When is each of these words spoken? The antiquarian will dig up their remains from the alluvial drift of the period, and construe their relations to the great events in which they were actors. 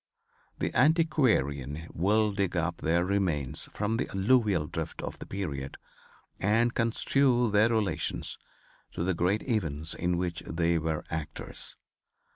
The 0.57 0.73
antiquarian 0.75 1.87
will 1.93 2.31
dig 2.31 2.57
up 2.57 2.77
their 2.77 3.05
remains 3.05 3.69
from 3.71 3.97
the 3.97 4.09
alluvial 4.09 4.65
drift 4.65 4.99
of 5.03 5.19
the 5.19 5.27
period, 5.27 5.77
and 6.39 6.73
construe 6.73 7.51
their 7.51 7.69
relations 7.69 8.39
to 8.93 9.03
the 9.03 9.13
great 9.13 9.43
events 9.43 9.93
in 9.93 10.17
which 10.17 10.41
they 10.47 10.79
were 10.79 11.05
actors. 11.11 11.77